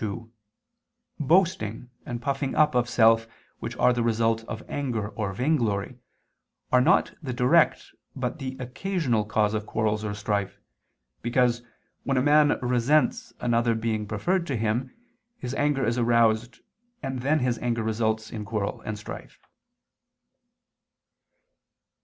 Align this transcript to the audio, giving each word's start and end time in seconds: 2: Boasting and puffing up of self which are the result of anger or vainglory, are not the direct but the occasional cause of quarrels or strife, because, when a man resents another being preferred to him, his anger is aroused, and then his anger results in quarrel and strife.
2: 0.01 0.31
Boasting 1.19 1.91
and 2.07 2.23
puffing 2.23 2.55
up 2.55 2.73
of 2.73 2.89
self 2.89 3.27
which 3.59 3.77
are 3.77 3.93
the 3.93 4.01
result 4.01 4.43
of 4.45 4.67
anger 4.67 5.09
or 5.09 5.31
vainglory, 5.31 5.99
are 6.71 6.81
not 6.81 7.13
the 7.21 7.31
direct 7.31 7.91
but 8.15 8.39
the 8.39 8.57
occasional 8.59 9.23
cause 9.23 9.53
of 9.53 9.67
quarrels 9.67 10.03
or 10.03 10.15
strife, 10.15 10.57
because, 11.21 11.61
when 12.03 12.17
a 12.17 12.23
man 12.23 12.57
resents 12.63 13.31
another 13.41 13.75
being 13.75 14.07
preferred 14.07 14.47
to 14.47 14.55
him, 14.57 14.89
his 15.37 15.53
anger 15.53 15.85
is 15.85 15.99
aroused, 15.99 16.61
and 17.03 17.19
then 17.21 17.37
his 17.37 17.59
anger 17.59 17.83
results 17.83 18.31
in 18.31 18.43
quarrel 18.43 18.81
and 18.81 18.97
strife. 18.97 19.37